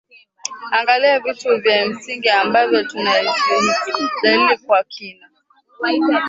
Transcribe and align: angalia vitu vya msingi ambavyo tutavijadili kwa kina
angalia 0.71 1.19
vitu 1.19 1.57
vya 1.61 1.85
msingi 1.85 2.29
ambavyo 2.29 2.83
tutavijadili 2.83 4.57
kwa 4.65 4.83
kina 4.83 5.29